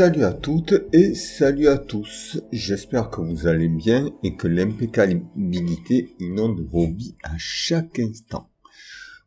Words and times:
Salut 0.00 0.24
à 0.24 0.32
toutes 0.32 0.72
et 0.94 1.14
salut 1.14 1.68
à 1.68 1.76
tous. 1.76 2.40
J'espère 2.52 3.10
que 3.10 3.20
vous 3.20 3.46
allez 3.46 3.68
bien 3.68 4.08
et 4.22 4.34
que 4.34 4.48
l'impeccabilité 4.48 6.14
inonde 6.18 6.66
vos 6.70 6.86
vies 6.86 7.16
à 7.22 7.34
chaque 7.36 7.98
instant. 7.98 8.48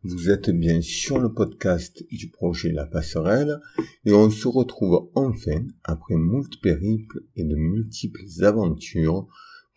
Vous 0.02 0.32
êtes 0.32 0.50
bien 0.50 0.82
sur 0.82 1.20
le 1.20 1.32
podcast 1.32 2.04
du 2.10 2.28
projet 2.32 2.72
La 2.72 2.88
Passerelle 2.88 3.60
et 4.06 4.14
on 4.14 4.32
se 4.32 4.48
retrouve 4.48 5.12
enfin 5.14 5.64
après 5.84 6.16
moult 6.16 6.60
périples 6.60 7.22
et 7.36 7.44
de 7.44 7.56
multiples 7.56 8.26
aventures 8.42 9.28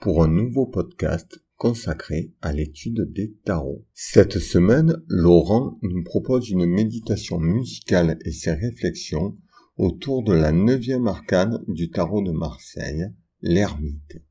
pour 0.01 0.25
un 0.25 0.29
nouveau 0.29 0.65
podcast 0.65 1.43
consacré 1.59 2.33
à 2.41 2.55
l'étude 2.55 3.13
des 3.13 3.35
tarots. 3.45 3.85
Cette 3.93 4.39
semaine, 4.39 5.03
Laurent 5.09 5.79
nous 5.83 6.05
propose 6.05 6.49
une 6.49 6.65
méditation 6.65 7.39
musicale 7.39 8.19
et 8.25 8.33
ses 8.33 8.53
réflexions 8.53 9.37
autour 9.77 10.23
de 10.23 10.33
la 10.33 10.53
neuvième 10.53 11.07
arcane 11.07 11.63
du 11.69 11.91
tarot 11.91 12.23
de 12.23 12.33
Marseille, 12.33 13.07
l'ermite. 13.43 14.23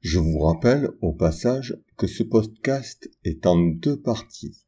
Je 0.00 0.18
vous 0.18 0.38
rappelle 0.38 0.90
au 1.00 1.12
passage 1.12 1.76
que 1.96 2.06
ce 2.06 2.22
podcast 2.22 3.08
est 3.24 3.46
en 3.46 3.56
deux 3.56 4.00
parties. 4.00 4.64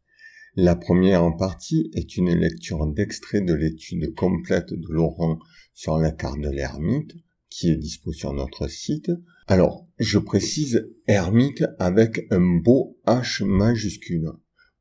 La 0.54 0.76
première 0.76 1.36
partie 1.36 1.90
est 1.94 2.16
une 2.16 2.32
lecture 2.34 2.86
d'extrait 2.86 3.42
de 3.42 3.52
l'étude 3.52 4.14
complète 4.14 4.72
de 4.72 4.88
Laurent 4.88 5.38
sur 5.74 5.98
la 5.98 6.12
carte 6.12 6.40
de 6.40 6.48
l'ermite, 6.48 7.12
qui 7.50 7.70
est 7.70 7.76
dispo 7.76 8.12
sur 8.12 8.32
notre 8.32 8.68
site. 8.68 9.10
Alors, 9.46 9.86
je 9.98 10.18
précise 10.18 10.88
ermite 11.06 11.64
avec 11.78 12.26
un 12.30 12.60
beau 12.60 12.96
H 13.06 13.44
majuscule. 13.44 14.30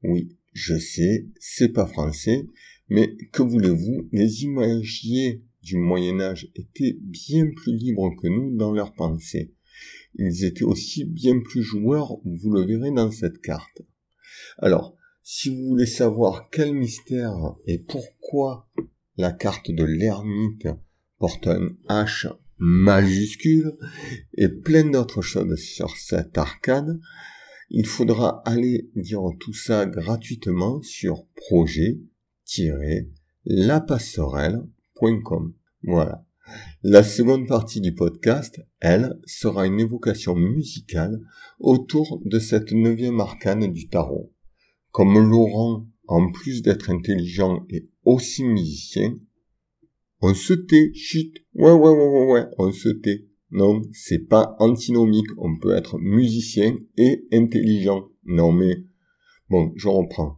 Oui, 0.04 0.38
je 0.54 0.78
sais, 0.78 1.28
c'est 1.40 1.70
pas 1.70 1.86
français, 1.86 2.48
mais 2.90 3.16
que 3.32 3.42
voulez-vous, 3.42 4.08
les 4.12 4.44
imagiers 4.44 5.44
du 5.64 5.78
Moyen 5.78 6.20
Âge 6.20 6.52
étaient 6.56 6.98
bien 7.02 7.48
plus 7.56 7.76
libres 7.76 8.12
que 8.22 8.28
nous 8.28 8.56
dans 8.56 8.72
leurs 8.72 8.94
pensées. 8.94 9.54
Ils 10.16 10.46
étaient 10.46 10.64
aussi 10.64 11.06
bien 11.06 11.40
plus 11.40 11.64
joueurs, 11.64 12.18
vous 12.24 12.52
le 12.52 12.66
verrez 12.66 12.92
dans 12.92 13.12
cette 13.12 13.42
carte. 13.42 13.82
Alors, 14.60 14.96
si 15.24 15.50
vous 15.50 15.70
voulez 15.70 15.88
savoir 15.88 16.50
quel 16.52 16.74
mystère 16.74 17.56
et 17.66 17.80
pourquoi 17.80 18.70
la 19.18 19.32
carte 19.32 19.72
de 19.72 19.84
l'ermite 19.84 20.68
porte 21.18 21.48
un 21.48 21.70
H 21.90 22.32
majuscule 22.58 23.74
et 24.36 24.48
plein 24.48 24.86
d'autres 24.86 25.22
choses 25.22 25.58
sur 25.58 25.98
cette 25.98 26.38
arcane, 26.38 27.02
il 27.70 27.88
faudra 27.88 28.44
aller 28.46 28.90
dire 28.96 29.24
tout 29.40 29.54
ça 29.54 29.86
gratuitement 29.86 30.82
sur 30.84 31.26
projet 31.36 32.00
Voilà. 35.84 36.26
La 36.84 37.04
seconde 37.04 37.48
partie 37.48 37.82
du 37.82 37.96
podcast, 37.96 38.62
elle, 38.80 39.20
sera 39.26 39.66
une 39.66 39.80
évocation 39.80 40.36
musicale 40.36 41.20
autour 41.60 42.22
de 42.24 42.38
cette 42.38 42.72
neuvième 42.72 43.20
arcane 43.20 43.72
du 43.72 43.88
tarot. 43.88 44.32
Comme 44.92 45.18
Laurent, 45.30 45.88
en 46.08 46.32
plus 46.32 46.62
d'être 46.62 46.92
intelligent 46.92 47.66
et 47.70 47.90
aussi 48.04 48.44
musicien, 48.44 49.18
on 50.22 50.34
se 50.34 50.54
tait, 50.54 50.92
chut, 50.94 51.44
ouais, 51.56 51.72
ouais, 51.72 51.90
ouais, 51.90 52.08
ouais, 52.08 52.32
ouais, 52.32 52.46
on 52.60 52.72
se 52.72 52.90
tait. 52.90 53.26
Non, 53.52 53.82
c'est 53.94 54.28
pas 54.28 54.56
antinomique, 54.60 55.30
on 55.38 55.58
peut 55.58 55.76
être 55.76 55.98
musicien 55.98 56.78
et 56.98 57.26
intelligent. 57.34 58.10
Non 58.24 58.52
mais, 58.52 58.84
bon, 59.50 59.72
je 59.76 59.88
reprends. 59.88 60.38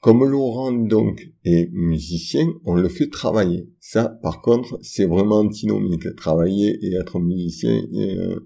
Comme 0.00 0.24
Laurent 0.24 0.70
donc 0.70 1.28
est 1.44 1.70
musicien, 1.72 2.46
on 2.64 2.74
le 2.74 2.88
fait 2.88 3.08
travailler. 3.08 3.68
Ça, 3.80 4.16
par 4.22 4.40
contre, 4.42 4.78
c'est 4.80 5.06
vraiment 5.06 5.40
antinomique. 5.40 6.14
Travailler 6.16 6.78
et 6.82 6.94
être 6.94 7.18
musicien. 7.18 7.82
Euh, 7.94 8.38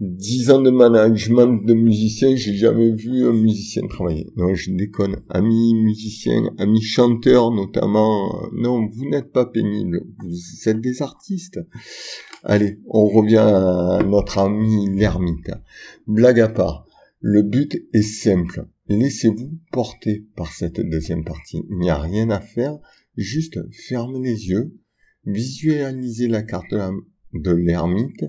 dix 0.00 0.50
ans 0.50 0.62
de 0.62 0.70
management 0.70 1.62
de 1.66 1.74
musicien, 1.74 2.34
j'ai 2.36 2.54
jamais 2.54 2.90
vu 2.90 3.26
un 3.26 3.34
musicien 3.34 3.86
travailler. 3.86 4.32
Non, 4.36 4.54
je 4.54 4.70
déconne. 4.70 5.16
Amis 5.28 5.74
musiciens, 5.74 6.50
amis 6.56 6.80
chanteurs 6.80 7.50
notamment. 7.50 8.48
Non, 8.54 8.86
vous 8.86 9.10
n'êtes 9.10 9.30
pas 9.30 9.44
pénibles. 9.44 10.06
Vous 10.20 10.68
êtes 10.70 10.80
des 10.80 11.02
artistes. 11.02 11.60
Allez, 12.44 12.78
on 12.88 13.06
revient 13.08 13.36
à 13.36 14.02
notre 14.02 14.38
ami 14.38 14.88
l'ermite. 14.96 15.50
Blague 16.06 16.40
à 16.40 16.48
part. 16.48 16.86
Le 17.20 17.42
but 17.42 17.76
est 17.92 18.02
simple 18.02 18.66
Laissez-vous 18.88 19.58
porter 19.70 20.26
par 20.36 20.52
cette 20.52 20.80
deuxième 20.80 21.24
partie. 21.24 21.62
Il 21.70 21.78
n'y 21.78 21.90
a 21.90 21.98
rien 21.98 22.30
à 22.30 22.40
faire, 22.40 22.78
juste 23.16 23.60
fermez 23.86 24.20
les 24.20 24.48
yeux, 24.48 24.76
visualisez 25.24 26.28
la 26.28 26.42
carte 26.42 26.74
de 27.32 27.52
l'ermite 27.52 28.24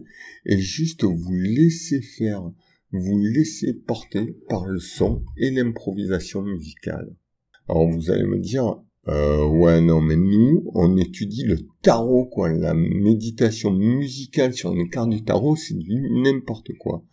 et 0.46 0.58
juste 0.60 1.04
vous 1.04 1.34
laissez 1.34 2.02
faire, 2.02 2.52
vous 2.92 3.20
laissez 3.20 3.74
porter 3.74 4.38
par 4.48 4.66
le 4.66 4.80
son 4.80 5.24
et 5.38 5.52
l'improvisation 5.52 6.44
musicale. 6.44 7.16
Alors 7.68 7.90
vous 7.90 8.12
allez 8.12 8.26
me 8.26 8.40
dire, 8.40 8.80
euh, 9.08 9.46
ouais 9.46 9.82
non 9.82 10.02
mais 10.02 10.16
nous 10.16 10.70
on 10.74 10.96
étudie 10.98 11.44
le 11.44 11.58
tarot 11.82 12.26
quoi, 12.26 12.50
la 12.50 12.74
méditation 12.74 13.72
musicale 13.72 14.54
sur 14.54 14.74
une 14.74 14.90
carte 14.90 15.10
du 15.10 15.24
tarot 15.24 15.56
c'est 15.56 15.78
du 15.78 16.10
n'importe 16.12 16.72
quoi. 16.80 17.04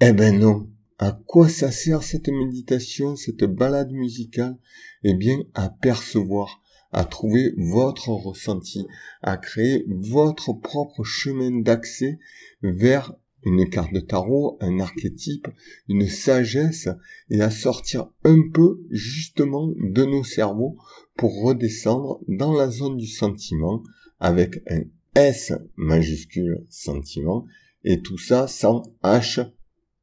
Eh 0.00 0.12
ben 0.12 0.38
non, 0.38 0.68
à 0.98 1.12
quoi 1.26 1.48
ça 1.48 1.70
sert 1.70 2.02
cette 2.02 2.28
méditation, 2.28 3.16
cette 3.16 3.44
balade 3.44 3.92
musicale? 3.92 4.56
Eh 5.02 5.14
bien, 5.14 5.38
à 5.54 5.68
percevoir, 5.68 6.62
à 6.92 7.04
trouver 7.04 7.52
votre 7.56 8.10
ressenti, 8.10 8.86
à 9.22 9.36
créer 9.36 9.84
votre 9.88 10.52
propre 10.52 11.02
chemin 11.02 11.60
d'accès 11.60 12.18
vers 12.62 13.14
une 13.44 13.68
carte 13.68 13.92
de 13.92 14.00
tarot, 14.00 14.56
un 14.60 14.80
archétype, 14.80 15.48
une 15.88 16.08
sagesse, 16.08 16.88
et 17.28 17.40
à 17.42 17.50
sortir 17.50 18.08
un 18.24 18.40
peu 18.52 18.80
justement 18.90 19.72
de 19.76 20.04
nos 20.04 20.24
cerveaux 20.24 20.78
pour 21.16 21.42
redescendre 21.42 22.20
dans 22.26 22.54
la 22.54 22.70
zone 22.70 22.96
du 22.96 23.06
sentiment 23.06 23.82
avec 24.20 24.62
un 24.68 24.82
S 25.14 25.52
majuscule 25.76 26.64
sentiment, 26.70 27.44
et 27.84 28.00
tout 28.00 28.18
ça 28.18 28.48
sans 28.48 28.82
H, 29.02 29.46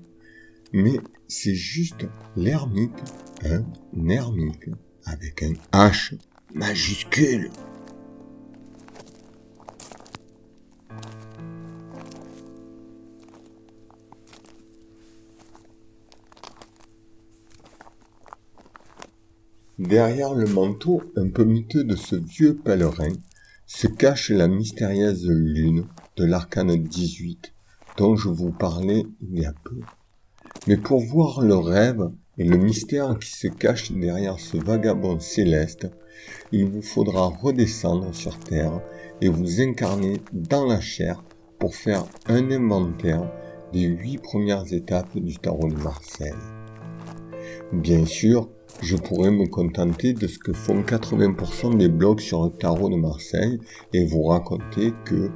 Mais 0.73 0.99
c'est 1.27 1.53
juste 1.53 2.07
l'ermite, 2.35 3.13
un 3.45 4.09
ermite, 4.09 4.71
avec 5.05 5.43
un 5.43 5.53
H 5.71 6.15
majuscule. 6.55 7.51
Derrière 19.81 20.35
le 20.35 20.45
manteau 20.45 21.01
un 21.15 21.27
peu 21.27 21.43
miteux 21.43 21.83
de 21.83 21.95
ce 21.95 22.15
vieux 22.15 22.55
pèlerin 22.55 23.13
se 23.65 23.87
cache 23.87 24.29
la 24.29 24.47
mystérieuse 24.47 25.27
lune 25.27 25.85
de 26.17 26.23
l'arcane 26.23 26.75
18 26.75 27.51
dont 27.97 28.15
je 28.15 28.29
vous 28.29 28.51
parlais 28.51 29.07
il 29.23 29.39
y 29.39 29.45
a 29.45 29.53
peu. 29.63 29.79
Mais 30.67 30.77
pour 30.77 30.99
voir 30.99 31.41
le 31.41 31.55
rêve 31.55 32.11
et 32.37 32.43
le 32.43 32.57
mystère 32.57 33.17
qui 33.17 33.31
se 33.31 33.47
cache 33.47 33.91
derrière 33.91 34.39
ce 34.39 34.57
vagabond 34.57 35.19
céleste, 35.19 35.89
il 36.51 36.65
vous 36.65 36.83
faudra 36.83 37.29
redescendre 37.29 38.13
sur 38.13 38.37
Terre 38.37 38.81
et 39.19 39.29
vous 39.29 39.61
incarner 39.61 40.21
dans 40.31 40.67
la 40.67 40.79
chair 40.79 41.23
pour 41.57 41.73
faire 41.73 42.05
un 42.27 42.51
inventaire 42.51 43.27
des 43.73 43.85
huit 43.85 44.19
premières 44.19 44.71
étapes 44.71 45.17
du 45.17 45.39
tarot 45.39 45.69
de 45.69 45.81
Marseille. 45.81 46.33
Bien 47.73 48.05
sûr, 48.05 48.47
je 48.81 48.95
pourrais 48.95 49.31
me 49.31 49.47
contenter 49.47 50.13
de 50.13 50.27
ce 50.27 50.39
que 50.39 50.53
font 50.53 50.81
80% 50.81 51.77
des 51.77 51.89
blogs 51.89 52.19
sur 52.19 52.43
le 52.43 52.49
tarot 52.49 52.89
de 52.89 52.95
Marseille 52.95 53.59
et 53.93 54.05
vous 54.05 54.23
raconter 54.23 54.93
que 55.05 55.29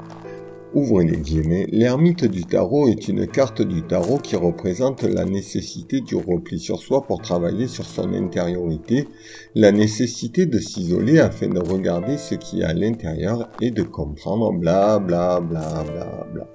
Ouvrez 0.76 1.06
les 1.06 1.16
guillemets, 1.16 1.68
l'ermite 1.72 2.26
du 2.26 2.44
tarot 2.44 2.90
est 2.90 3.08
une 3.08 3.28
carte 3.28 3.62
du 3.62 3.84
tarot 3.84 4.18
qui 4.18 4.36
représente 4.36 5.04
la 5.04 5.24
nécessité 5.24 6.02
du 6.02 6.18
repli 6.18 6.60
sur 6.60 6.80
soi 6.80 7.04
pour 7.08 7.22
travailler 7.22 7.70
sur 7.70 7.86
son 7.86 8.14
intériorité, 8.14 9.08
la 9.56 9.72
nécessité 9.72 10.46
de 10.46 10.60
s'isoler 10.60 11.20
afin 11.20 11.48
de 11.48 11.60
regarder 11.60 12.18
ce 12.18 12.36
qui 12.36 12.60
est 12.60 12.66
à 12.66 12.74
l'intérieur 12.74 13.50
et 13.62 13.72
de 13.72 13.84
comprendre 13.84 14.52
bla 14.52 15.00
bla 15.00 15.40
bla 15.40 15.86
bla 15.86 16.28
bla. 16.34 16.55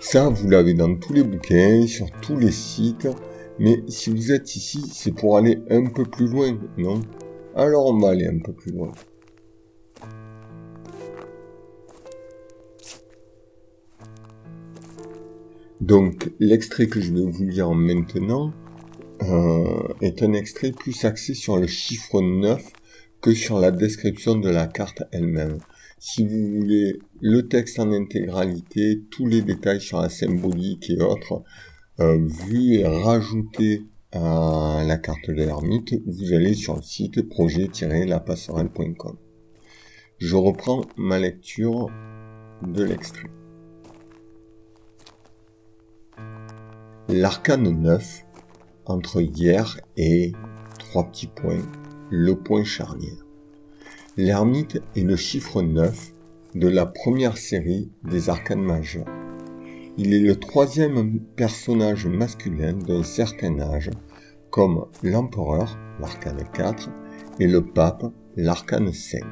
Ça, 0.00 0.28
vous 0.28 0.48
l'avez 0.48 0.74
dans 0.74 0.94
tous 0.94 1.12
les 1.12 1.24
bouquins, 1.24 1.86
sur 1.86 2.08
tous 2.22 2.36
les 2.36 2.52
sites. 2.52 3.08
Mais 3.58 3.82
si 3.88 4.10
vous 4.10 4.30
êtes 4.30 4.54
ici, 4.54 4.80
c'est 4.92 5.10
pour 5.12 5.36
aller 5.36 5.60
un 5.70 5.86
peu 5.86 6.04
plus 6.04 6.28
loin, 6.28 6.56
non? 6.76 7.00
Alors 7.56 7.86
on 7.86 7.98
va 7.98 8.10
aller 8.10 8.26
un 8.26 8.38
peu 8.38 8.52
plus 8.52 8.70
loin. 8.70 8.92
Donc 15.80 16.30
l'extrait 16.38 16.86
que 16.86 17.00
je 17.00 17.12
vais 17.12 17.24
vous 17.24 17.44
lire 17.44 17.72
maintenant 17.72 18.52
euh, 19.22 19.88
est 20.00 20.22
un 20.22 20.32
extrait 20.32 20.70
plus 20.70 21.04
axé 21.04 21.34
sur 21.34 21.56
le 21.56 21.66
chiffre 21.66 22.20
9 22.20 22.62
que 23.20 23.34
sur 23.34 23.58
la 23.58 23.72
description 23.72 24.36
de 24.36 24.48
la 24.48 24.68
carte 24.68 25.02
elle-même. 25.10 25.58
Si 26.00 26.24
vous 26.24 26.60
voulez 26.60 27.00
le 27.20 27.48
texte 27.48 27.80
en 27.80 27.90
intégralité, 27.90 29.02
tous 29.10 29.26
les 29.26 29.42
détails 29.42 29.80
sur 29.80 30.00
la 30.00 30.08
symbolique 30.08 30.90
et 30.90 31.02
autres, 31.02 31.42
euh, 31.98 32.18
vu 32.46 32.74
et 32.74 32.86
rajouté 32.86 33.82
à 34.12 34.84
la 34.86 34.96
carte 34.96 35.28
de 35.28 35.32
l'ermite, 35.32 35.94
vous 36.06 36.32
allez 36.32 36.54
sur 36.54 36.76
le 36.76 36.82
site 36.82 37.28
projet-lapasserelle.com. 37.28 39.16
Je 40.18 40.36
reprends 40.36 40.82
ma 40.96 41.18
lecture 41.18 41.90
de 42.62 42.84
l'extrait. 42.84 43.30
L'arcane 47.08 47.70
9, 47.70 48.24
entre 48.86 49.20
hier 49.20 49.80
et 49.96 50.32
trois 50.78 51.10
petits 51.10 51.26
points, 51.26 51.66
le 52.10 52.36
point 52.36 52.64
charnière. 52.64 53.27
L'ermite 54.18 54.82
est 54.96 55.04
le 55.04 55.14
chiffre 55.14 55.62
9 55.62 56.12
de 56.56 56.66
la 56.66 56.86
première 56.86 57.38
série 57.38 57.92
des 58.02 58.28
arcanes 58.28 58.64
majeurs. 58.64 59.06
Il 59.96 60.12
est 60.12 60.18
le 60.18 60.34
troisième 60.34 61.20
personnage 61.36 62.08
masculin 62.08 62.72
d'un 62.72 63.04
certain 63.04 63.60
âge, 63.60 63.90
comme 64.50 64.86
l'empereur, 65.04 65.78
l'arcane 66.00 66.42
4, 66.52 66.90
et 67.38 67.46
le 67.46 67.64
pape, 67.64 68.06
l'arcane 68.34 68.92
5. 68.92 69.22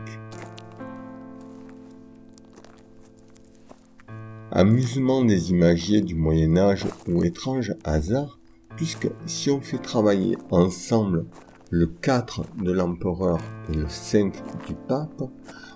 Amusement 4.53 5.25
des 5.25 5.51
imagiers 5.51 6.01
du 6.01 6.15
Moyen 6.15 6.57
Âge 6.57 6.87
ou 7.09 7.25
étrange 7.25 7.75
hasard, 7.83 8.39
puisque 8.77 9.09
si 9.27 9.51
on 9.51 9.61
fait 9.61 9.83
travailler 9.83 10.39
ensemble 10.53 11.27
le 11.71 11.87
4 11.87 12.63
de 12.63 12.73
l'empereur 12.73 13.41
et 13.69 13.75
le 13.75 13.89
5 13.89 14.33
du 14.67 14.75
pape, 14.89 15.23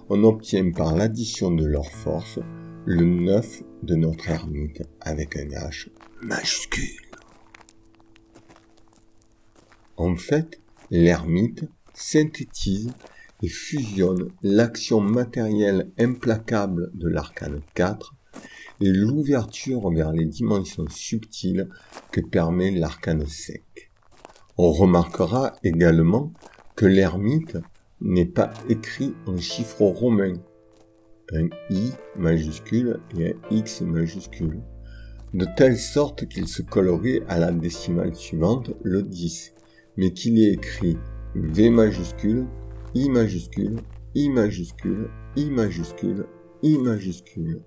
on 0.09 0.23
obtient 0.25 0.71
par 0.71 0.95
l'addition 0.95 1.51
de 1.51 1.65
leurs 1.65 1.91
forces 1.91 2.39
le 2.87 3.05
9 3.05 3.63
de 3.83 3.95
notre 3.95 4.29
ermite 4.29 4.83
avec 5.01 5.37
un 5.37 5.47
H 5.47 5.89
majuscule. 6.23 7.11
En 9.97 10.17
fait, 10.17 10.61
l'ermite 10.91 11.69
synthétise 11.93 12.93
et 13.43 13.49
fusionne 13.49 14.31
l'action 14.43 15.01
matérielle 15.01 15.91
implacable 15.99 16.91
de 16.95 17.09
l'arcane 17.09 17.61
4 17.75 18.15
et 18.81 18.91
l'ouverture 18.93 19.91
vers 19.91 20.13
les 20.13 20.25
dimensions 20.25 20.89
subtiles 20.89 21.69
que 22.13 22.21
permet 22.21 22.71
l'arcane 22.71 23.27
5. 23.27 23.61
On 24.63 24.73
remarquera 24.73 25.57
également 25.65 26.35
que 26.77 26.85
l'ermite 26.85 27.57
n'est 28.03 28.27
pas 28.27 28.53
écrit 28.69 29.15
en 29.27 29.39
chiffres 29.39 29.87
romains, 29.87 30.35
un 31.33 31.49
I 31.71 31.93
majuscule 32.15 33.01
et 33.17 33.31
un 33.31 33.57
X 33.57 33.81
majuscule, 33.81 34.61
de 35.33 35.47
telle 35.57 35.79
sorte 35.79 36.29
qu'il 36.29 36.47
se 36.47 36.61
colorie 36.61 37.23
à 37.27 37.39
la 37.39 37.53
décimale 37.53 38.15
suivante, 38.15 38.73
le 38.83 39.03
10, 39.03 39.55
mais 39.97 40.13
qu'il 40.13 40.37
y 40.37 40.49
écrit 40.49 40.99
V 41.35 41.71
majuscule, 41.71 42.45
I 42.95 43.09
majuscule, 43.09 43.77
I 44.15 44.29
majuscule, 44.29 45.09
I 45.37 45.49
majuscule, 45.49 46.27
I 46.63 46.77
majuscule, 46.77 47.63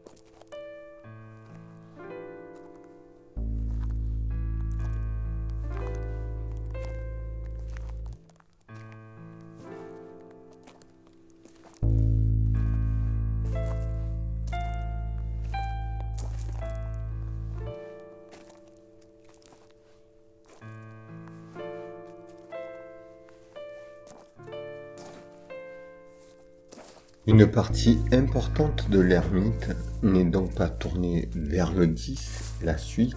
Une 27.25 27.47
partie 27.47 27.99
importante 28.11 28.89
de 28.89 28.99
l'ermite 28.99 29.69
n'est 30.01 30.25
donc 30.25 30.53
pas 30.55 30.67
tournée 30.67 31.29
vers 31.33 31.71
le 31.71 31.87
10, 31.87 32.19
la 32.63 32.77
suite, 32.77 33.15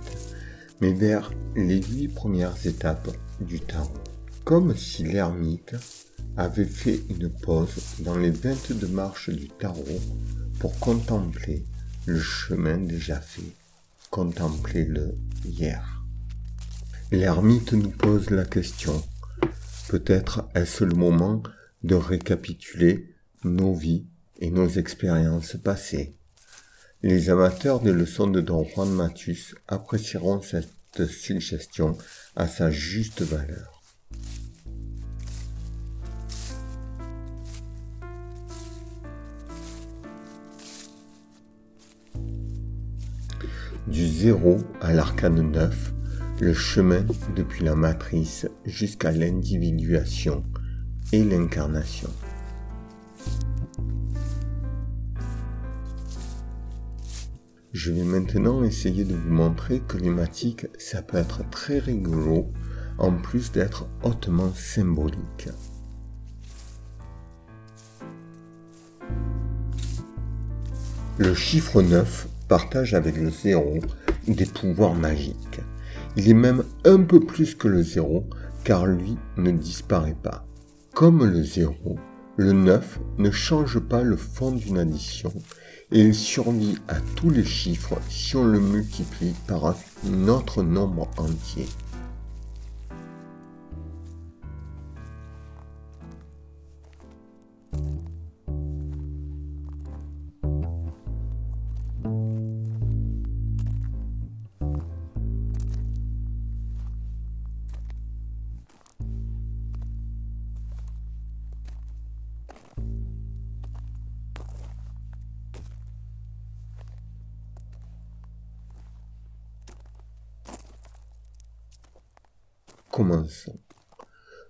mais 0.80 0.92
vers 0.92 1.32
les 1.56 1.82
huit 1.82 2.06
premières 2.06 2.68
étapes 2.68 3.10
du 3.40 3.58
tarot. 3.58 3.90
Comme 4.44 4.76
si 4.76 5.02
l'ermite 5.02 5.74
avait 6.36 6.66
fait 6.66 7.00
une 7.10 7.28
pause 7.28 7.96
dans 7.98 8.16
les 8.16 8.30
22 8.30 8.86
marches 8.86 9.30
du 9.30 9.48
tarot 9.48 10.00
pour 10.60 10.78
contempler 10.78 11.64
le 12.06 12.20
chemin 12.20 12.78
déjà 12.78 13.20
fait, 13.20 13.56
contempler 14.10 14.84
le 14.84 15.16
hier. 15.44 16.04
L'ermite 17.10 17.72
nous 17.72 17.90
pose 17.90 18.30
la 18.30 18.44
question, 18.44 19.02
peut-être 19.88 20.48
est-ce 20.54 20.84
le 20.84 20.94
moment 20.94 21.42
de 21.82 21.96
récapituler 21.96 23.15
nos 23.44 23.74
vies 23.74 24.06
et 24.38 24.50
nos 24.50 24.68
expériences 24.68 25.56
passées. 25.56 26.14
Les 27.02 27.30
amateurs 27.30 27.80
des 27.80 27.92
leçons 27.92 28.26
de 28.26 28.40
Don 28.40 28.64
Juan 28.64 28.90
Matus 28.90 29.54
apprécieront 29.68 30.42
cette 30.42 31.06
suggestion 31.06 31.96
à 32.34 32.48
sa 32.48 32.70
juste 32.70 33.22
valeur. 33.22 33.82
Du 43.86 44.04
zéro 44.08 44.58
à 44.80 44.92
l'arcane 44.92 45.52
neuf, 45.52 45.92
le 46.40 46.52
chemin 46.52 47.06
depuis 47.36 47.64
la 47.64 47.76
matrice 47.76 48.48
jusqu'à 48.64 49.12
l'individuation 49.12 50.44
et 51.12 51.22
l'incarnation. 51.22 52.10
Je 57.78 57.92
vais 57.92 58.04
maintenant 58.04 58.64
essayer 58.64 59.04
de 59.04 59.14
vous 59.14 59.28
montrer 59.28 59.82
que 59.86 59.98
l'hématique, 59.98 60.66
ça 60.78 61.02
peut 61.02 61.18
être 61.18 61.46
très 61.50 61.78
rigolo, 61.78 62.50
en 62.96 63.12
plus 63.12 63.52
d'être 63.52 63.86
hautement 64.02 64.50
symbolique. 64.54 65.50
Le 71.18 71.34
chiffre 71.34 71.82
9 71.82 72.28
partage 72.48 72.94
avec 72.94 73.18
le 73.18 73.28
0 73.28 73.80
des 74.26 74.46
pouvoirs 74.46 74.94
magiques. 74.94 75.60
Il 76.16 76.30
est 76.30 76.34
même 76.34 76.64
un 76.86 77.02
peu 77.02 77.20
plus 77.20 77.54
que 77.54 77.68
le 77.68 77.82
0 77.82 78.24
car 78.64 78.86
lui 78.86 79.18
ne 79.36 79.50
disparaît 79.50 80.16
pas. 80.22 80.46
Comme 80.94 81.26
le 81.26 81.42
0, 81.42 81.74
le 82.38 82.52
9 82.52 83.00
ne 83.18 83.30
change 83.30 83.80
pas 83.80 84.02
le 84.02 84.16
fond 84.16 84.52
d'une 84.52 84.78
addition 84.78 85.30
et 85.92 86.00
il 86.00 86.14
survit 86.14 86.76
à 86.88 86.96
tous 87.14 87.30
les 87.30 87.44
chiffres 87.44 87.98
si 88.08 88.36
on 88.36 88.44
le 88.44 88.60
multiplie 88.60 89.34
par 89.46 89.66
un 89.66 90.28
autre 90.28 90.62
nombre 90.62 91.08
entier. 91.16 91.66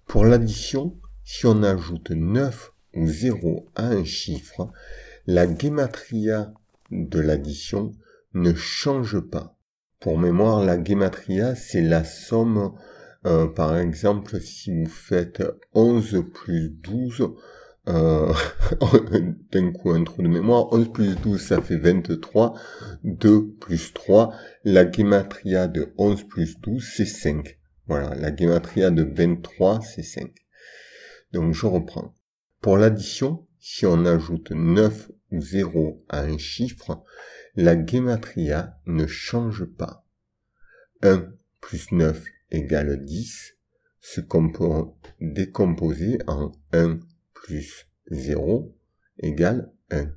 Pour 0.07 0.25
l'addition, 0.25 0.97
si 1.25 1.47
on 1.47 1.65
ajoute 1.65 2.11
9 2.11 2.73
ou 2.95 3.09
0 3.09 3.69
à 3.75 3.89
un 3.89 4.05
chiffre, 4.05 4.71
la 5.27 5.53
gematria 5.53 6.55
de 6.93 7.19
l'addition 7.19 7.91
ne 8.35 8.55
change 8.55 9.19
pas. 9.19 9.57
Pour 9.99 10.17
mémoire, 10.17 10.65
la 10.65 10.83
gematria, 10.83 11.57
c'est 11.57 11.83
la 11.83 12.05
somme, 12.05 12.73
euh, 13.25 13.49
par 13.49 13.77
exemple, 13.77 14.41
si 14.41 14.71
vous 14.71 14.89
faites 14.89 15.43
11 15.75 16.23
plus 16.33 16.71
12, 16.71 17.35
euh, 17.89 18.33
d'un 19.53 19.73
coup 19.73 19.91
un 19.91 20.05
trou 20.05 20.23
de 20.23 20.29
mémoire, 20.29 20.73
11 20.73 20.93
plus 20.93 21.17
12 21.17 21.41
ça 21.41 21.61
fait 21.61 21.79
23, 21.79 22.55
2 23.03 23.49
plus 23.61 23.93
3, 23.93 24.33
la 24.63 24.89
gematria 24.89 25.67
de 25.67 25.93
11 25.99 26.29
plus 26.29 26.61
12 26.61 26.85
c'est 26.97 27.07
5. 27.07 27.56
Voilà, 27.87 28.15
la 28.15 28.35
gematria 28.35 28.91
de 28.91 29.03
23, 29.03 29.81
c'est 29.81 30.03
5. 30.03 30.33
Donc 31.33 31.55
je 31.55 31.67
reprends. 31.67 32.15
Pour 32.61 32.77
l'addition, 32.79 33.47
si 33.61 33.87
on 33.87 34.05
ajoute 34.05 34.51
9 34.51 35.11
ou 35.31 35.41
0 35.41 36.05
à 36.09 36.23
un 36.23 36.39
chiffre, 36.39 37.05
la 37.55 37.85
gematria 37.85 38.79
ne 38.87 39.07
change 39.07 39.65
pas. 39.65 40.05
1 41.03 41.29
plus 41.61 41.93
9 41.93 42.25
égale 42.51 43.05
10, 43.05 43.57
ce 44.01 44.21
qu'on 44.21 44.51
peut 44.51 44.67
décomposer 45.21 46.19
en 46.27 46.53
1 46.73 46.99
plus 47.35 47.87
0 48.11 48.75
égale 49.19 49.73
1. 49.91 50.11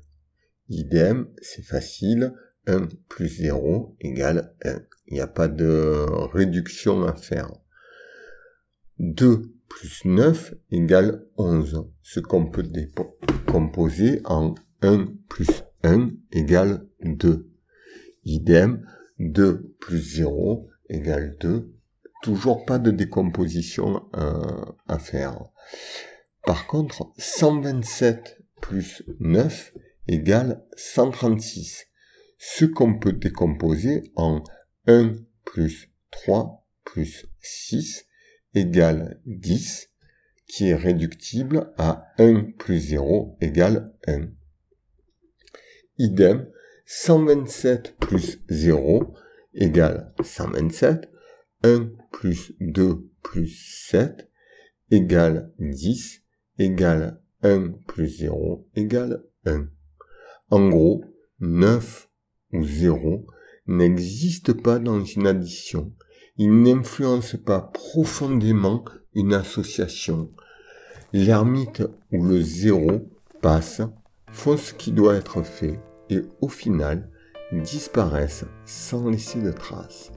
Idem, 0.68 1.28
c'est 1.40 1.64
facile, 1.64 2.32
1 2.66 2.88
plus 3.08 3.28
0 3.28 3.96
égale 4.00 4.54
1. 4.64 4.80
Il 5.08 5.14
n'y 5.14 5.20
a 5.20 5.26
pas 5.26 5.48
de 5.48 6.06
réduction 6.32 7.04
à 7.04 7.14
faire. 7.14 7.52
2 8.98 9.42
plus 9.68 10.04
9 10.04 10.54
égale 10.70 11.24
11, 11.36 11.86
ce 12.02 12.20
qu'on 12.20 12.46
peut 12.46 12.62
décomposer 12.62 14.20
en 14.24 14.54
1 14.82 15.06
plus 15.28 15.64
1 15.84 16.10
égale 16.32 16.86
2. 17.02 17.48
Idem, 18.24 18.86
2 19.18 19.74
plus 19.80 20.16
0 20.16 20.68
égale 20.88 21.36
2. 21.40 21.72
Toujours 22.22 22.66
pas 22.66 22.78
de 22.78 22.90
décomposition 22.90 24.04
euh, 24.16 24.42
à 24.86 24.98
faire. 24.98 25.38
Par 26.44 26.66
contre, 26.66 27.12
127 27.16 28.42
plus 28.60 29.02
9 29.20 29.72
égale 30.08 30.62
136 30.76 31.89
ce 32.42 32.64
qu'on 32.64 32.98
peut 32.98 33.12
décomposer 33.12 34.02
en 34.16 34.42
1 34.86 35.12
plus 35.44 35.92
3 36.10 36.66
plus 36.84 37.26
6 37.40 38.06
égale 38.54 39.20
10, 39.26 39.90
qui 40.46 40.70
est 40.70 40.74
réductible 40.74 41.70
à 41.76 42.06
1 42.16 42.52
plus 42.58 42.78
0 42.78 43.36
égale 43.42 43.94
1. 44.06 44.30
Idem, 45.98 46.50
127 46.86 47.96
plus 47.98 48.40
0 48.48 49.14
égale 49.52 50.14
127, 50.24 51.10
1 51.62 51.90
plus 52.10 52.54
2 52.60 53.06
plus 53.22 53.86
7 53.90 54.30
égale 54.90 55.52
10 55.58 56.22
égale 56.58 57.20
1 57.42 57.68
plus 57.86 58.08
0 58.08 58.66
égale 58.76 59.24
1. 59.44 59.68
En 60.48 60.68
gros, 60.70 61.04
9 61.40 62.09
ou 62.52 62.64
0 62.64 63.26
n'existe 63.66 64.52
pas 64.52 64.78
dans 64.78 65.04
une 65.04 65.26
addition. 65.26 65.92
Il 66.36 66.62
n'influence 66.62 67.36
pas 67.36 67.60
profondément 67.60 68.84
une 69.14 69.34
association. 69.34 70.30
L'ermite 71.12 71.82
ou 72.12 72.24
le 72.24 72.40
zéro 72.40 73.08
passe, 73.40 73.82
font 74.32 74.56
ce 74.56 74.72
qui 74.72 74.92
doit 74.92 75.16
être 75.16 75.42
fait 75.42 75.80
et 76.08 76.22
au 76.40 76.48
final 76.48 77.10
disparaissent 77.52 78.44
sans 78.64 79.08
laisser 79.10 79.40
de 79.40 79.50
traces. 79.50 80.12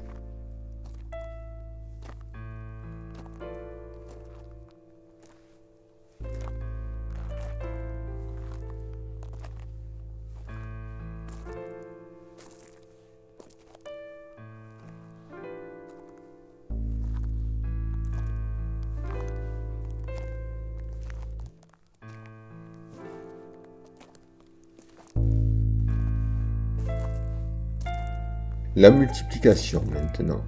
La 28.83 28.91
multiplication 28.91 29.81
maintenant. 29.93 30.43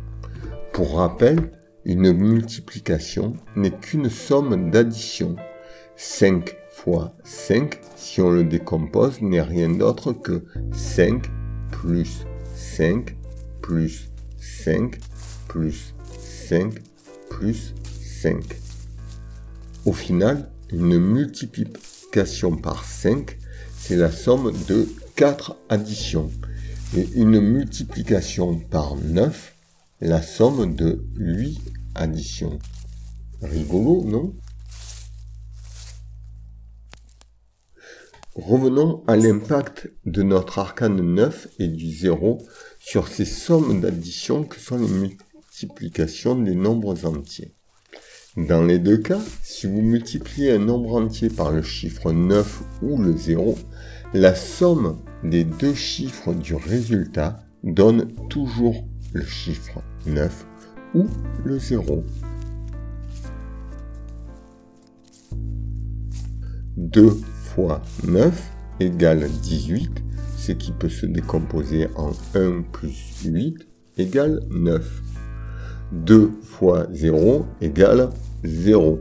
Pour 0.74 0.98
rappel, 0.98 1.40
une 1.86 2.12
multiplication 2.12 3.38
n'est 3.56 3.72
qu'une 3.72 4.10
somme 4.10 4.72
d'addition. 4.72 5.38
5 5.96 6.54
fois 6.70 7.16
5, 7.24 7.80
si 7.96 8.20
on 8.20 8.30
le 8.30 8.44
décompose, 8.44 9.22
n'est 9.22 9.42
rien 9.42 9.70
d'autre 9.70 10.12
que 10.12 10.44
5 10.74 11.32
plus 11.72 12.26
5 12.54 13.16
plus 13.62 14.12
5 14.38 15.00
plus 15.48 15.96
5 16.20 16.74
plus 17.30 17.74
5. 18.02 18.44
Au 19.86 19.94
final, 19.94 20.52
une 20.74 21.00
multiplication 21.00 22.58
par 22.58 22.84
5, 22.84 23.38
c'est 23.78 23.96
la 23.96 24.12
somme 24.12 24.52
de 24.68 24.90
4 25.16 25.56
additions 25.70 26.30
et 26.94 27.08
une 27.16 27.40
multiplication 27.40 28.60
par 28.60 28.96
9, 28.96 29.56
la 30.02 30.22
somme 30.22 30.76
de 30.76 31.06
8 31.16 31.60
additions. 31.96 32.60
Rigolo, 33.42 34.04
non? 34.04 34.36
Revenons 38.36 39.04
à 39.08 39.16
l'impact 39.16 39.90
de 40.06 40.22
notre 40.22 40.60
arcane 40.60 41.02
9 41.02 41.48
et 41.60 41.70
du 41.70 41.90
0 41.90 42.46
sur 42.80 43.08
ces 43.08 43.26
sommes 43.26 43.80
d'addition 43.80 44.44
que 44.44 44.60
sont 44.60 44.78
les 44.78 44.90
multiplications 44.90 46.36
des 46.36 46.56
nombres 46.56 47.06
entiers. 47.06 47.56
Dans 48.36 48.62
les 48.62 48.80
deux 48.80 48.98
cas, 48.98 49.22
si 49.42 49.66
vous 49.66 49.82
multipliez 49.82 50.52
un 50.52 50.60
nombre 50.60 50.96
entier 50.96 51.30
par 51.30 51.52
le 51.52 51.62
chiffre 51.62 52.12
9 52.12 52.64
ou 52.82 53.02
le 53.02 53.16
0, 53.16 53.58
la 54.14 54.36
somme 54.36 55.02
des 55.30 55.44
deux 55.44 55.74
chiffres 55.74 56.34
du 56.34 56.56
résultat 56.56 57.40
donne 57.64 58.08
toujours 58.30 58.86
le 59.14 59.24
chiffre 59.24 59.82
9 60.06 60.46
ou 60.94 61.08
le 61.44 61.58
0. 61.58 62.04
2 66.78 67.10
fois 67.34 67.82
9 68.08 68.52
égale 68.80 69.28
18, 69.30 70.04
ce 70.38 70.52
qui 70.52 70.72
peut 70.72 70.90
se 70.90 71.06
décomposer 71.06 71.88
en 71.96 72.12
1 72.36 72.62
plus 72.72 73.24
8 73.26 73.68
égale 73.98 74.42
9. 74.52 75.02
2 75.92 76.32
fois 76.44 76.88
0 76.92 77.46
égale 77.62 78.10
0. 78.44 79.00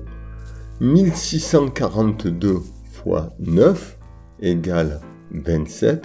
1642 0.81 2.61
fois 2.93 3.35
9 3.41 3.99
égale 4.41 5.01
27, 5.35 6.05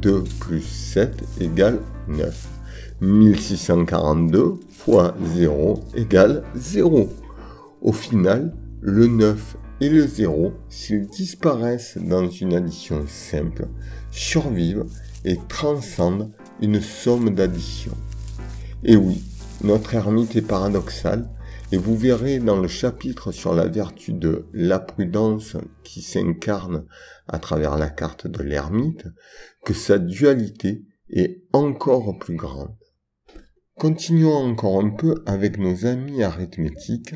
2 0.00 0.24
plus 0.40 0.62
7 0.62 1.22
égale 1.40 1.80
9. 2.08 2.48
1642 3.00 4.54
fois 4.70 5.14
0 5.36 5.80
égale 5.94 6.42
0. 6.54 7.08
Au 7.82 7.92
final, 7.92 8.54
le 8.80 9.06
9 9.06 9.56
et 9.80 9.88
le 9.88 10.06
0, 10.06 10.52
s'ils 10.68 11.06
disparaissent 11.06 11.98
dans 11.98 12.28
une 12.28 12.54
addition 12.54 13.04
simple, 13.06 13.68
survivent 14.10 14.84
et 15.24 15.38
transcendent 15.48 16.30
une 16.60 16.80
somme 16.80 17.34
d'addition. 17.34 17.92
Et 18.84 18.96
oui, 18.96 19.22
notre 19.62 19.94
ermite 19.94 20.36
est 20.36 20.42
paradoxal, 20.42 21.28
et 21.72 21.76
vous 21.76 21.96
verrez 21.96 22.38
dans 22.38 22.60
le 22.60 22.68
chapitre 22.68 23.32
sur 23.32 23.54
la 23.54 23.66
vertu 23.66 24.12
de 24.12 24.46
la 24.52 24.78
prudence 24.78 25.56
qui 25.84 26.02
s'incarne 26.02 26.86
à 27.28 27.38
travers 27.38 27.78
la 27.78 27.88
carte 27.88 28.26
de 28.26 28.42
l'ermite, 28.42 29.06
que 29.64 29.74
sa 29.74 29.98
dualité 29.98 30.84
est 31.10 31.44
encore 31.52 32.18
plus 32.18 32.36
grande. 32.36 32.76
Continuons 33.76 34.34
encore 34.34 34.80
un 34.80 34.90
peu 34.90 35.22
avec 35.26 35.58
nos 35.58 35.86
amis 35.86 36.22
arithmétiques, 36.22 37.14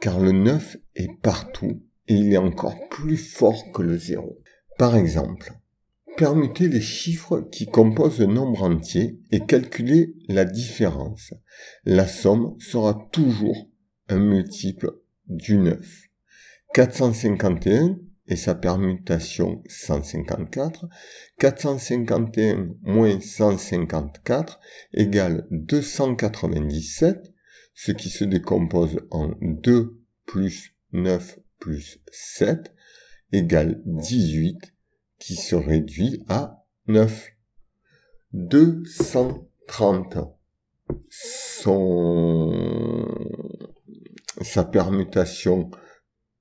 car 0.00 0.18
le 0.18 0.32
9 0.32 0.76
est 0.96 1.20
partout 1.22 1.82
et 2.06 2.14
il 2.14 2.32
est 2.32 2.38
encore 2.38 2.88
plus 2.90 3.16
fort 3.16 3.62
que 3.74 3.82
le 3.82 3.98
0. 3.98 4.38
Par 4.78 4.96
exemple, 4.96 5.52
permutez 6.18 6.66
les 6.68 6.80
chiffres 6.80 7.48
qui 7.52 7.66
composent 7.66 8.18
le 8.18 8.26
nombre 8.26 8.64
entier 8.64 9.20
et 9.30 9.38
calculez 9.38 10.16
la 10.26 10.44
différence. 10.44 11.32
La 11.84 12.08
somme 12.08 12.56
sera 12.58 13.08
toujours 13.12 13.70
un 14.08 14.18
multiple 14.18 14.98
du 15.28 15.58
9. 15.58 15.78
451 16.74 18.00
et 18.26 18.34
sa 18.34 18.56
permutation 18.56 19.62
154, 19.68 20.86
451 21.38 22.74
moins 22.82 23.20
154 23.20 24.58
égale 24.94 25.46
297, 25.52 27.32
ce 27.74 27.92
qui 27.92 28.10
se 28.10 28.24
décompose 28.24 28.98
en 29.12 29.30
2 29.40 29.96
plus 30.26 30.74
9 30.92 31.38
plus 31.60 32.00
7 32.10 32.74
égale 33.30 33.80
18, 33.86 34.74
qui 35.18 35.36
se 35.36 35.56
réduit 35.56 36.24
à 36.28 36.64
9. 36.86 37.30
230. 38.32 40.18
Son... 41.10 42.52
Sa 44.40 44.64
permutation 44.64 45.70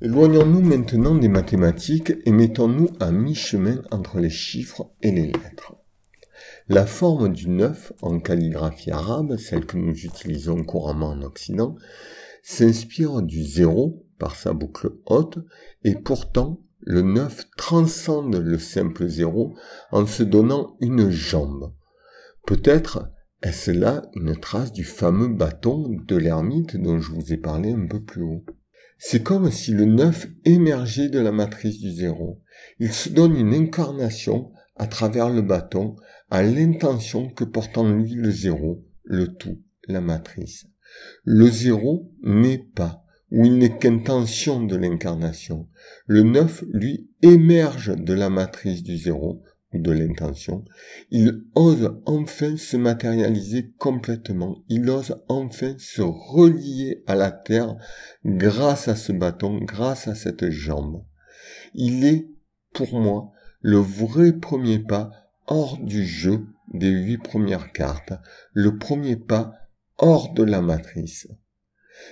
Éloignons-nous 0.04 0.60
maintenant 0.60 1.14
des 1.14 1.28
mathématiques 1.28 2.12
et 2.26 2.30
mettons-nous 2.30 2.90
à 3.00 3.10
mi-chemin 3.10 3.80
entre 3.90 4.18
les 4.18 4.28
chiffres 4.28 4.90
et 5.00 5.10
les 5.10 5.28
lettres. 5.28 5.76
La 6.68 6.84
forme 6.84 7.30
du 7.30 7.48
9 7.48 7.94
en 8.02 8.20
calligraphie 8.20 8.90
arabe, 8.90 9.38
celle 9.38 9.64
que 9.64 9.78
nous 9.78 9.94
utilisons 9.94 10.62
couramment 10.62 11.08
en 11.08 11.22
Occident, 11.22 11.76
s'inspire 12.42 13.22
du 13.22 13.42
0 13.42 14.04
par 14.18 14.36
sa 14.36 14.52
boucle 14.52 14.90
haute 15.06 15.38
et 15.84 15.94
pourtant 15.94 16.60
le 16.80 17.00
9 17.00 17.46
transcende 17.56 18.36
le 18.36 18.58
simple 18.58 19.08
0 19.08 19.56
en 19.90 20.04
se 20.04 20.22
donnant 20.22 20.76
une 20.80 21.08
jambe. 21.08 21.72
Peut-être 22.46 23.08
est-ce 23.40 23.70
là 23.70 24.02
une 24.14 24.36
trace 24.36 24.70
du 24.70 24.84
fameux 24.84 25.28
bâton 25.28 25.96
de 26.06 26.16
l'ermite 26.16 26.76
dont 26.76 27.00
je 27.00 27.10
vous 27.10 27.32
ai 27.32 27.38
parlé 27.38 27.72
un 27.72 27.86
peu 27.86 28.02
plus 28.02 28.22
haut. 28.22 28.44
C'est 28.98 29.22
comme 29.22 29.50
si 29.50 29.72
le 29.72 29.84
9 29.84 30.28
émergeait 30.44 31.08
de 31.08 31.18
la 31.18 31.32
matrice 31.32 31.78
du 31.78 31.90
0. 31.90 32.40
Il 32.78 32.92
se 32.92 33.08
donne 33.08 33.36
une 33.36 33.54
incarnation 33.54 34.52
à 34.76 34.86
travers 34.86 35.28
le 35.28 35.42
bâton 35.42 35.96
à 36.30 36.42
l'intention 36.42 37.28
que 37.28 37.44
porte 37.44 37.76
en 37.78 37.88
lui 37.88 38.14
le 38.14 38.30
0, 38.30 38.84
le 39.04 39.28
tout, 39.28 39.60
la 39.88 40.00
matrice. 40.00 40.66
Le 41.24 41.48
0 41.48 42.10
n'est 42.22 42.58
pas, 42.58 43.04
ou 43.30 43.44
il 43.44 43.58
n'est 43.58 43.76
qu'intention 43.76 44.62
de 44.62 44.76
l'incarnation. 44.76 45.68
Le 46.06 46.22
9, 46.22 46.64
lui, 46.72 47.10
émerge 47.22 47.96
de 47.96 48.14
la 48.14 48.30
matrice 48.30 48.82
du 48.82 48.96
0, 48.96 49.42
de 49.74 49.92
l'intention, 49.92 50.64
il 51.10 51.44
ose 51.54 52.00
enfin 52.06 52.56
se 52.56 52.76
matérialiser 52.76 53.72
complètement, 53.78 54.62
il 54.68 54.88
ose 54.88 55.16
enfin 55.28 55.74
se 55.78 56.02
relier 56.02 57.02
à 57.06 57.14
la 57.14 57.30
terre 57.30 57.76
grâce 58.24 58.88
à 58.88 58.96
ce 58.96 59.12
bâton, 59.12 59.58
grâce 59.62 60.08
à 60.08 60.14
cette 60.14 60.50
jambe. 60.50 61.04
Il 61.74 62.04
est, 62.04 62.28
pour 62.72 63.00
moi, 63.00 63.32
le 63.60 63.78
vrai 63.78 64.32
premier 64.32 64.78
pas 64.78 65.10
hors 65.46 65.78
du 65.78 66.04
jeu 66.06 66.46
des 66.72 66.90
huit 66.90 67.18
premières 67.18 67.72
cartes, 67.72 68.12
le 68.52 68.78
premier 68.78 69.16
pas 69.16 69.52
hors 69.98 70.32
de 70.32 70.42
la 70.42 70.60
matrice. 70.60 71.28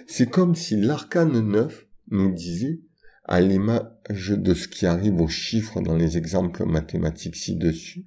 C'est 0.06 0.30
comme 0.30 0.54
si 0.54 0.76
l'arcane 0.76 1.40
neuf 1.40 1.86
nous 2.10 2.32
disait 2.32 2.80
à 3.24 3.40
l'image 3.40 4.30
de 4.30 4.54
ce 4.54 4.68
qui 4.68 4.86
arrive 4.86 5.20
aux 5.20 5.28
chiffres 5.28 5.80
dans 5.80 5.96
les 5.96 6.16
exemples 6.16 6.64
mathématiques 6.64 7.36
ci-dessus. 7.36 8.04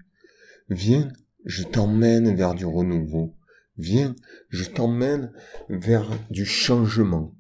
Viens, 0.70 1.12
je 1.46 1.64
t'emmène 1.64 2.36
vers 2.36 2.54
du 2.54 2.66
renouveau. 2.66 3.36
Viens, 3.78 4.16
je 4.50 4.66
t'emmène 4.66 5.32
vers 5.70 6.10
du 6.30 6.46
changement. 6.46 7.36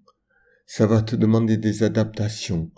Ça 0.68 0.86
va 0.86 1.02
te 1.02 1.16
demander 1.16 1.58
des 1.58 1.84
adaptations, 1.84 2.72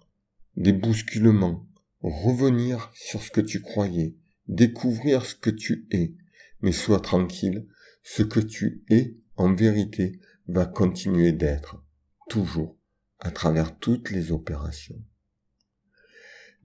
des 0.56 0.74
bousculements, 0.74 1.68
revenir 2.02 2.92
sur 2.94 3.22
ce 3.22 3.32
que 3.32 3.42
tu 3.42 3.62
croyais, 3.62 4.16
découvrir 4.48 5.26
ce 5.26 5.36
que 5.36 5.50
tu 5.50 5.88
es. 5.92 6.14
Mais 6.62 6.72
sois 6.72 7.00
tranquille, 7.00 7.68
ce 8.04 8.24
que 8.24 8.40
tu 8.40 8.84
es, 8.90 9.18
en 9.36 9.54
vérité, 9.54 10.20
va 10.48 10.66
continuer 10.66 11.32
d'être, 11.32 11.84
toujours 12.30 12.77
à 13.20 13.32
travers 13.32 13.78
toutes 13.78 14.12
les 14.12 14.32
opérations. 14.32 15.02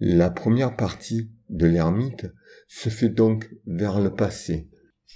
La 0.00 0.30
première 0.30 0.76
partie 0.76 1.30
de 1.48 1.66
l'ermite 1.66 2.26
se 2.68 2.88
fait 2.88 3.08
donc 3.08 3.54
vers 3.66 4.00
le 4.00 4.14
passé, 4.14 4.68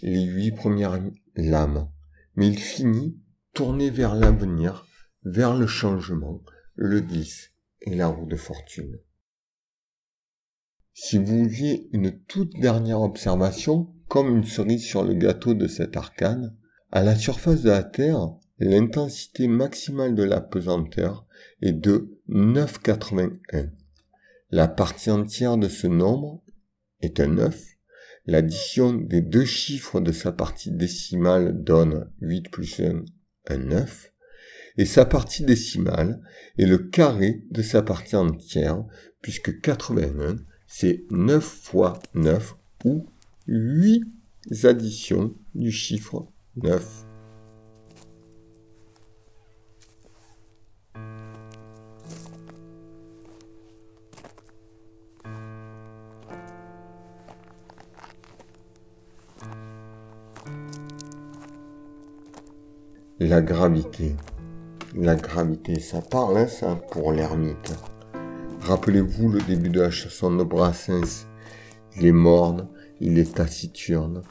les 0.03 0.22
huit 0.22 0.53
premières 0.53 1.01
lames, 1.35 1.90
mais 2.35 2.49
il 2.49 2.59
finit 2.59 3.18
tourné 3.53 3.90
vers 3.90 4.14
l'avenir, 4.14 4.87
vers 5.25 5.57
le 5.57 5.66
changement, 5.66 6.42
le 6.75 7.01
10 7.01 7.53
et 7.81 7.94
la 7.94 8.09
roue 8.09 8.27
de 8.27 8.37
fortune. 8.37 8.99
Si 10.92 11.18
vous 11.18 11.44
vouliez 11.44 11.88
une 11.92 12.18
toute 12.25 12.59
dernière 12.59 13.01
observation, 13.01 13.94
comme 14.09 14.35
une 14.35 14.44
cerise 14.44 14.85
sur 14.85 15.05
le 15.05 15.14
gâteau 15.14 15.55
de 15.55 15.66
cet 15.66 15.96
arcane, 15.96 16.57
à 16.92 17.03
la 17.03 17.16
surface 17.16 17.62
de 17.62 17.70
la 17.70 17.83
Terre, 17.83 18.31
l'intensité 18.59 19.49
maximale 19.49 20.14
de 20.14 20.23
la 20.23 20.40
pesanteur 20.40 21.27
est 21.62 21.73
de 21.73 22.19
9,81. 22.29 23.71
La 24.51 24.69
partie 24.69 25.11
entière 25.11 25.59
de 25.59 25.69
ce 25.69 25.87
nombre 25.87 26.42
est 27.01 27.21
un 27.21 27.29
9. 27.29 27.77
L'addition 28.27 28.92
des 28.92 29.21
deux 29.21 29.45
chiffres 29.45 30.01
de 30.01 30.12
sa 30.12 30.33
partie 30.33 30.73
décimale 30.73 31.62
donne 31.62 32.11
8 32.21 32.51
plus 32.51 32.81
1, 32.81 33.05
un 33.49 33.59
9. 33.59 34.12
et 34.79 34.85
sa 34.85 35.05
partie 35.05 35.45
décimale 35.45 36.21
est 36.59 36.66
le 36.66 36.79
carré 36.79 37.42
de 37.51 37.62
sa 37.62 37.83
partie 37.83 38.16
entière, 38.16 38.85
puisque 39.23 39.61
81, 39.61 40.37
c'est 40.66 41.05
9 41.11 41.45
fois 41.45 42.01
9 42.14 42.57
ou 42.85 43.07
8 43.47 44.05
additions 44.64 45.35
du 45.55 45.71
chiffre 45.71 46.27
9. 46.57 47.06
La 63.37 63.42
gravité. 63.42 64.16
La 64.94 65.14
gravité, 65.14 65.79
ça 65.79 66.01
parle, 66.01 66.38
hein, 66.38 66.46
ça, 66.46 66.75
pour 66.90 67.12
l'ermite. 67.12 67.75
Rappelez-vous 68.62 69.29
le 69.29 69.42
début 69.42 69.68
de 69.68 69.83
la 69.83 69.90
chanson 69.90 70.35
de 70.35 70.42
Brassens. 70.42 71.27
Il 71.99 72.07
est 72.07 72.12
morne, 72.12 72.66
il 72.99 73.18
est 73.18 73.35
taciturne. 73.35 74.22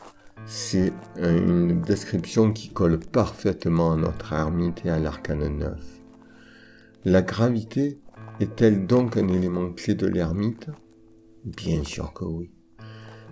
C'est 0.48 0.92
une 1.18 1.82
description 1.82 2.52
qui 2.52 2.70
colle 2.70 2.98
parfaitement 2.98 3.92
à 3.92 3.96
notre 3.96 4.34
ermite 4.34 4.84
et 4.86 4.90
à 4.90 4.98
l'arcane 4.98 5.56
9. 5.56 5.80
La 7.04 7.22
gravité 7.22 8.00
est-elle 8.40 8.88
donc 8.88 9.18
un 9.18 9.28
élément 9.28 9.72
clé 9.72 9.94
de 9.94 10.08
l'ermite? 10.08 10.72
Bien 11.44 11.84
sûr 11.84 12.12
que 12.12 12.26
oui. 12.26 12.50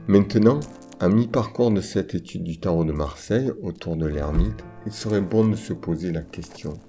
Maintenant, 0.08 0.60
à 1.00 1.10
mi-parcours 1.10 1.72
de 1.72 1.82
cette 1.82 2.14
étude 2.14 2.44
du 2.44 2.60
tarot 2.60 2.86
de 2.86 2.94
Marseille 2.94 3.52
autour 3.64 3.96
de 3.96 4.06
l'ermite, 4.06 4.64
il 4.86 4.92
serait 4.94 5.22
bon 5.22 5.48
de 5.48 5.56
se 5.56 5.74
poser 5.74 6.12
la 6.12 6.22
question. 6.22 6.80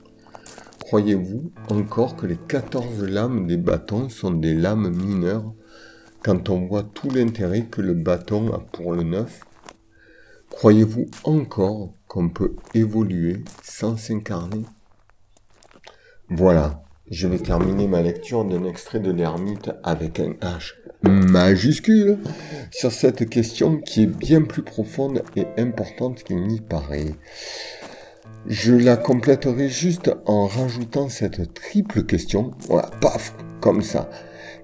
Croyez-vous 0.81 1.53
encore 1.71 2.17
que 2.17 2.27
les 2.27 2.37
14 2.37 3.03
lames 3.05 3.47
des 3.47 3.57
bâtons 3.57 4.09
sont 4.09 4.33
des 4.33 4.55
lames 4.55 4.91
mineures 4.91 5.53
quand 6.23 6.51
on 6.51 6.67
voit 6.67 6.83
tout 6.83 7.11
l'intérêt 7.11 7.67
que 7.67 7.81
le 7.81 7.95
bâton 7.95 8.53
a 8.53 8.59
pour 8.59 8.93
le 8.93 9.03
neuf? 9.03 9.41
Croyez-vous 10.51 11.07
encore 11.25 11.95
qu'on 12.07 12.29
peut 12.29 12.55
évoluer 12.75 13.43
sans 13.63 13.97
s'incarner? 13.97 14.65
Voilà, 16.31 16.83
je 17.11 17.29
vais 17.29 17.39
terminer 17.39 17.87
ma 17.87 18.03
lecture 18.03 18.45
d'un 18.45 18.65
extrait 18.65 19.01
de 19.01 19.11
l'ermite 19.11 19.71
avec 19.83 20.21
un 20.21 20.33
H 20.41 20.75
majuscule 21.03 22.19
sur 22.71 22.93
cette 22.93 23.29
question 23.29 23.79
qui 23.79 24.05
est 24.05 24.07
bien 24.07 24.43
plus 24.43 24.63
profonde 24.63 25.23
et 25.37 25.47
importante 25.59 26.23
qu'il 26.23 26.43
n'y 26.47 26.61
paraît. 26.61 27.15
Je 28.47 28.75
la 28.75 28.97
compléterai 28.97 29.69
juste 29.69 30.11
en 30.27 30.47
rajoutant 30.47 31.09
cette 31.09 31.55
triple 31.55 32.05
question. 32.05 32.53
Voilà, 32.69 32.91
paf, 33.01 33.35
comme 33.61 33.83
ça. 33.83 34.09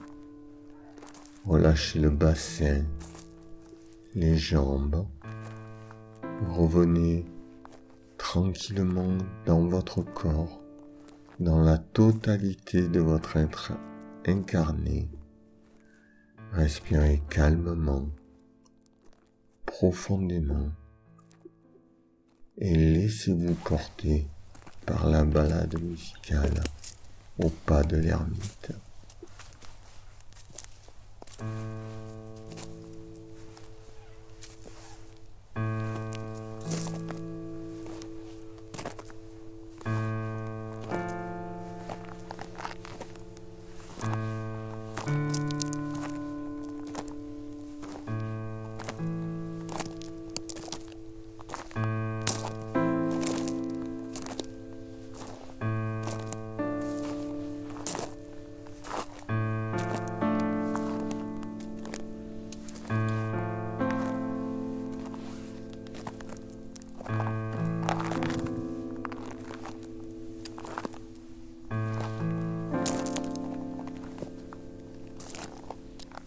Relâchez 1.46 2.00
le 2.00 2.10
bassin, 2.10 2.84
les 4.14 4.38
jambes. 4.38 5.06
Revenez 6.50 7.26
tranquillement 8.22 9.18
dans 9.48 9.66
votre 9.66 10.04
corps, 10.04 10.62
dans 11.40 11.60
la 11.60 11.80
totalité 11.80 12.88
de 12.88 13.00
votre 13.00 13.36
être 13.36 13.74
incarné. 14.28 15.10
Respirez 16.54 17.24
calmement, 17.30 18.08
profondément 19.66 20.70
et 22.60 22.76
laissez-vous 22.76 23.56
porter 23.56 24.28
par 24.86 25.10
la 25.10 25.26
balade 25.26 25.82
musicale 25.82 26.64
au 27.40 27.50
pas 27.50 27.84
de 27.84 27.98
l'ermite. 27.98 28.72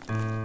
Bye. 0.07 0.44